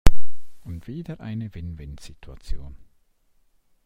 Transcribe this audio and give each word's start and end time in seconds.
Und 0.63 0.87
wieder 0.87 1.19
eine 1.19 1.53
Win-win-Situation! 1.53 2.75